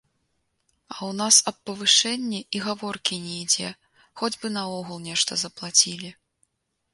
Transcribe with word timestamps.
А 0.93 0.93
ў 1.09 1.11
нас 1.21 1.35
аб 1.51 1.57
павышэнні 1.69 2.39
і 2.59 2.61
гаворкі 2.67 3.19
не 3.27 3.35
ідзе, 3.43 3.69
хоць 4.23 4.31
бы 4.41 4.47
наогул 4.57 4.97
нешта 5.09 5.39
заплацілі. 5.45 6.09